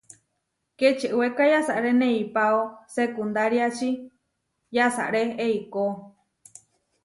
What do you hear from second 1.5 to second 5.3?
yasaré neipáo sekundáriači, yasaré